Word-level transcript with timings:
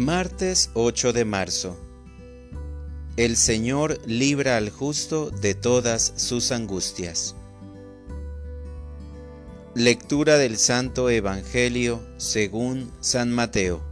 Martes 0.00 0.70
8 0.72 1.12
de 1.12 1.26
marzo. 1.26 1.76
El 3.18 3.36
Señor 3.36 4.00
libra 4.06 4.56
al 4.56 4.70
justo 4.70 5.28
de 5.30 5.54
todas 5.54 6.14
sus 6.16 6.52
angustias. 6.52 7.36
Lectura 9.74 10.38
del 10.38 10.56
Santo 10.56 11.10
Evangelio 11.10 12.00
según 12.16 12.90
San 13.00 13.30
Mateo. 13.30 13.82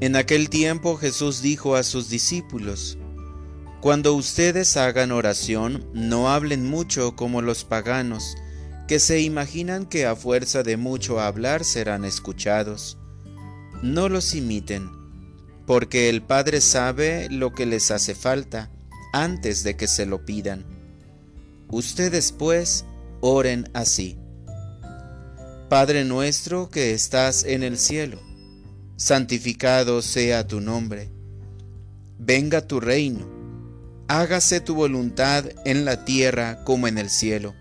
En 0.00 0.16
aquel 0.16 0.50
tiempo 0.50 0.96
Jesús 0.96 1.40
dijo 1.40 1.76
a 1.76 1.84
sus 1.84 2.08
discípulos, 2.08 2.98
Cuando 3.80 4.14
ustedes 4.14 4.76
hagan 4.76 5.12
oración, 5.12 5.88
no 5.94 6.30
hablen 6.30 6.68
mucho 6.68 7.14
como 7.14 7.42
los 7.42 7.62
paganos, 7.62 8.34
que 8.88 8.98
se 8.98 9.20
imaginan 9.20 9.86
que 9.86 10.04
a 10.04 10.16
fuerza 10.16 10.64
de 10.64 10.76
mucho 10.76 11.20
hablar 11.20 11.64
serán 11.64 12.04
escuchados 12.04 12.98
no 13.82 14.08
los 14.08 14.34
imiten, 14.34 14.90
porque 15.66 16.08
el 16.08 16.22
Padre 16.22 16.60
sabe 16.60 17.28
lo 17.30 17.52
que 17.52 17.66
les 17.66 17.90
hace 17.90 18.14
falta 18.14 18.70
antes 19.12 19.64
de 19.64 19.76
que 19.76 19.86
se 19.86 20.06
lo 20.06 20.24
pidan. 20.24 20.64
Ustedes 21.68 22.32
pues 22.32 22.84
oren 23.20 23.68
así. 23.74 24.18
Padre 25.68 26.04
nuestro 26.04 26.70
que 26.70 26.92
estás 26.92 27.44
en 27.44 27.62
el 27.62 27.76
cielo, 27.78 28.20
santificado 28.96 30.00
sea 30.00 30.46
tu 30.46 30.60
nombre. 30.60 31.10
Venga 32.18 32.66
tu 32.66 32.80
reino, 32.80 33.28
hágase 34.08 34.60
tu 34.60 34.74
voluntad 34.74 35.44
en 35.64 35.84
la 35.84 36.04
tierra 36.04 36.62
como 36.64 36.86
en 36.86 36.98
el 36.98 37.10
cielo. 37.10 37.54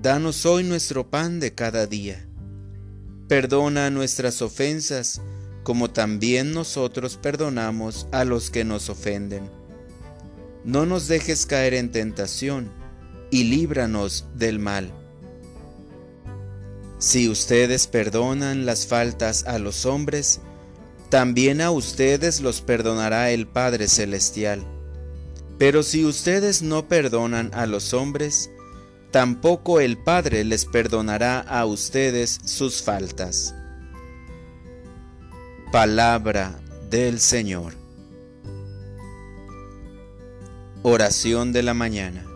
Danos 0.00 0.46
hoy 0.46 0.64
nuestro 0.64 1.10
pan 1.10 1.40
de 1.40 1.54
cada 1.54 1.86
día 1.86 2.25
Perdona 3.28 3.90
nuestras 3.90 4.40
ofensas, 4.40 5.20
como 5.64 5.90
también 5.90 6.52
nosotros 6.52 7.18
perdonamos 7.20 8.06
a 8.12 8.24
los 8.24 8.50
que 8.50 8.64
nos 8.64 8.88
ofenden. 8.88 9.50
No 10.64 10.86
nos 10.86 11.08
dejes 11.08 11.44
caer 11.44 11.74
en 11.74 11.90
tentación, 11.90 12.70
y 13.30 13.44
líbranos 13.44 14.26
del 14.34 14.60
mal. 14.60 14.92
Si 16.98 17.28
ustedes 17.28 17.88
perdonan 17.88 18.64
las 18.64 18.86
faltas 18.86 19.44
a 19.44 19.58
los 19.58 19.86
hombres, 19.86 20.40
también 21.10 21.60
a 21.60 21.70
ustedes 21.70 22.40
los 22.40 22.60
perdonará 22.60 23.30
el 23.30 23.46
Padre 23.48 23.88
Celestial. 23.88 24.64
Pero 25.58 25.82
si 25.82 26.04
ustedes 26.04 26.62
no 26.62 26.88
perdonan 26.88 27.50
a 27.54 27.66
los 27.66 27.92
hombres, 27.92 28.50
tampoco 29.16 29.80
el 29.80 29.96
Padre 29.96 30.44
les 30.44 30.66
perdonará 30.66 31.40
a 31.40 31.64
ustedes 31.64 32.38
sus 32.44 32.82
faltas. 32.82 33.54
Palabra 35.72 36.60
del 36.90 37.18
Señor. 37.18 37.72
Oración 40.82 41.54
de 41.54 41.62
la 41.62 41.72
mañana. 41.72 42.26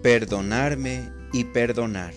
Perdonarme 0.00 1.12
y 1.34 1.44
perdonar. 1.44 2.14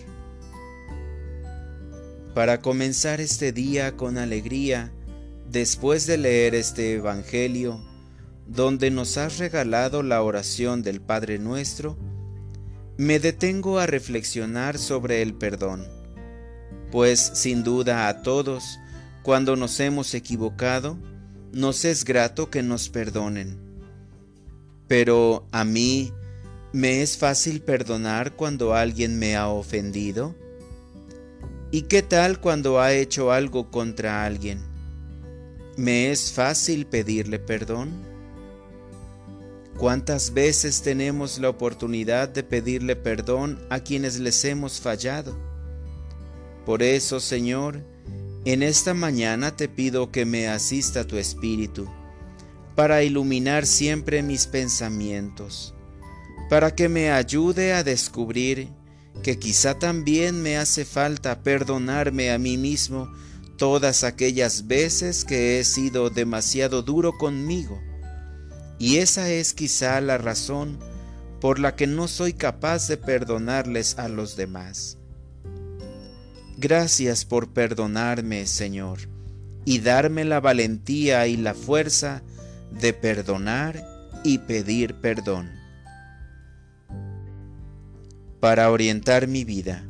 Para 2.34 2.62
comenzar 2.62 3.20
este 3.20 3.52
día 3.52 3.94
con 3.94 4.16
alegría, 4.16 4.90
después 5.50 6.06
de 6.06 6.16
leer 6.16 6.54
este 6.54 6.94
Evangelio, 6.94 7.78
donde 8.46 8.90
nos 8.90 9.18
has 9.18 9.36
regalado 9.36 10.02
la 10.02 10.22
oración 10.22 10.82
del 10.82 11.02
Padre 11.02 11.38
nuestro, 11.38 11.98
me 12.98 13.20
detengo 13.20 13.78
a 13.78 13.86
reflexionar 13.86 14.76
sobre 14.76 15.22
el 15.22 15.32
perdón, 15.32 15.86
pues 16.90 17.20
sin 17.32 17.62
duda 17.62 18.08
a 18.08 18.22
todos, 18.22 18.80
cuando 19.22 19.54
nos 19.54 19.78
hemos 19.78 20.14
equivocado, 20.14 20.98
nos 21.52 21.84
es 21.84 22.04
grato 22.04 22.50
que 22.50 22.64
nos 22.64 22.88
perdonen. 22.88 23.56
Pero 24.88 25.46
a 25.52 25.62
mí, 25.62 26.12
¿me 26.72 27.00
es 27.00 27.16
fácil 27.16 27.62
perdonar 27.62 28.34
cuando 28.34 28.74
alguien 28.74 29.16
me 29.16 29.36
ha 29.36 29.46
ofendido? 29.46 30.34
¿Y 31.70 31.82
qué 31.82 32.02
tal 32.02 32.40
cuando 32.40 32.80
ha 32.80 32.92
hecho 32.94 33.30
algo 33.30 33.70
contra 33.70 34.24
alguien? 34.24 34.60
¿Me 35.76 36.10
es 36.10 36.32
fácil 36.32 36.84
pedirle 36.84 37.38
perdón? 37.38 38.07
¿Cuántas 39.78 40.34
veces 40.34 40.82
tenemos 40.82 41.38
la 41.38 41.48
oportunidad 41.48 42.28
de 42.28 42.42
pedirle 42.42 42.96
perdón 42.96 43.64
a 43.70 43.78
quienes 43.78 44.18
les 44.18 44.44
hemos 44.44 44.80
fallado? 44.80 45.38
Por 46.66 46.82
eso, 46.82 47.20
Señor, 47.20 47.84
en 48.44 48.64
esta 48.64 48.92
mañana 48.92 49.54
te 49.54 49.68
pido 49.68 50.10
que 50.10 50.24
me 50.24 50.48
asista 50.48 51.06
tu 51.06 51.16
Espíritu, 51.16 51.88
para 52.74 53.04
iluminar 53.04 53.66
siempre 53.66 54.20
mis 54.24 54.48
pensamientos, 54.48 55.74
para 56.50 56.74
que 56.74 56.88
me 56.88 57.12
ayude 57.12 57.72
a 57.72 57.84
descubrir 57.84 58.70
que 59.22 59.38
quizá 59.38 59.78
también 59.78 60.42
me 60.42 60.56
hace 60.56 60.84
falta 60.84 61.44
perdonarme 61.44 62.32
a 62.32 62.38
mí 62.38 62.56
mismo 62.56 63.08
todas 63.56 64.02
aquellas 64.02 64.66
veces 64.66 65.24
que 65.24 65.60
he 65.60 65.64
sido 65.64 66.10
demasiado 66.10 66.82
duro 66.82 67.12
conmigo 67.16 67.80
y 68.78 68.98
esa 68.98 69.30
es 69.30 69.54
quizá 69.54 70.00
la 70.00 70.18
razón 70.18 70.78
por 71.40 71.58
la 71.58 71.74
que 71.74 71.86
no 71.86 72.08
soy 72.08 72.32
capaz 72.32 72.88
de 72.88 72.96
perdonarles 72.96 73.98
a 73.98 74.08
los 74.08 74.36
demás. 74.36 74.98
Gracias 76.56 77.24
por 77.24 77.52
perdonarme, 77.52 78.46
Señor, 78.46 78.98
y 79.64 79.78
darme 79.80 80.24
la 80.24 80.40
valentía 80.40 81.26
y 81.26 81.36
la 81.36 81.54
fuerza 81.54 82.22
de 82.72 82.92
perdonar 82.92 83.84
y 84.24 84.38
pedir 84.38 84.94
perdón. 84.96 85.50
Para 88.40 88.70
orientar 88.70 89.26
mi 89.26 89.44
vida, 89.44 89.84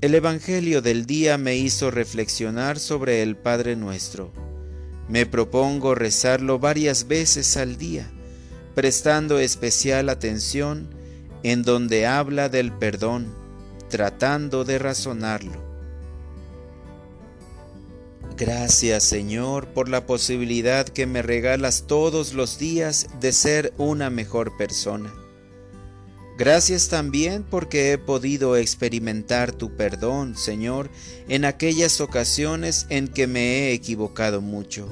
el 0.00 0.14
Evangelio 0.14 0.82
del 0.82 1.06
día 1.06 1.38
me 1.38 1.56
hizo 1.56 1.90
reflexionar 1.90 2.78
sobre 2.78 3.22
el 3.22 3.36
Padre 3.36 3.76
nuestro 3.76 4.49
me 5.10 5.26
propongo 5.26 5.96
rezarlo 5.96 6.60
varias 6.60 7.08
veces 7.08 7.56
al 7.56 7.76
día, 7.76 8.08
prestando 8.76 9.40
especial 9.40 10.08
atención 10.08 10.88
en 11.42 11.62
donde 11.64 12.06
habla 12.06 12.48
del 12.48 12.70
perdón, 12.70 13.34
tratando 13.88 14.64
de 14.64 14.78
razonarlo. 14.78 15.68
Gracias 18.36 19.02
Señor 19.02 19.66
por 19.68 19.88
la 19.88 20.06
posibilidad 20.06 20.88
que 20.88 21.06
me 21.06 21.22
regalas 21.22 21.84
todos 21.88 22.32
los 22.32 22.58
días 22.58 23.08
de 23.20 23.32
ser 23.32 23.74
una 23.78 24.10
mejor 24.10 24.56
persona. 24.56 25.12
Gracias 26.40 26.88
también 26.88 27.42
porque 27.42 27.92
he 27.92 27.98
podido 27.98 28.56
experimentar 28.56 29.52
tu 29.52 29.76
perdón, 29.76 30.38
Señor, 30.38 30.88
en 31.28 31.44
aquellas 31.44 32.00
ocasiones 32.00 32.86
en 32.88 33.08
que 33.08 33.26
me 33.26 33.40
he 33.40 33.72
equivocado 33.74 34.40
mucho. 34.40 34.88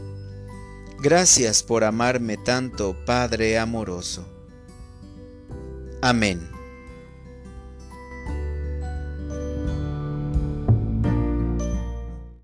Gracias 1.03 1.62
por 1.62 1.84
amarme 1.84 2.37
tanto, 2.37 2.94
Padre 3.06 3.56
amoroso. 3.56 4.28
Amén. 6.03 6.57